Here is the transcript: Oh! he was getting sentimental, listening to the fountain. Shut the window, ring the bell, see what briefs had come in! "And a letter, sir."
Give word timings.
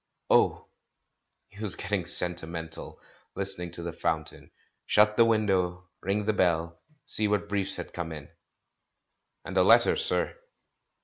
Oh! 0.31 0.65
he 1.49 1.59
was 1.61 1.75
getting 1.75 2.07
sentimental, 2.07 2.99
listening 3.35 3.69
to 3.73 3.83
the 3.83 3.93
fountain. 3.93 4.49
Shut 4.87 5.15
the 5.15 5.25
window, 5.25 5.89
ring 6.01 6.25
the 6.25 6.33
bell, 6.33 6.81
see 7.05 7.27
what 7.27 7.47
briefs 7.47 7.75
had 7.75 7.93
come 7.93 8.11
in! 8.11 8.27
"And 9.45 9.55
a 9.57 9.63
letter, 9.63 9.95
sir." 9.95 10.39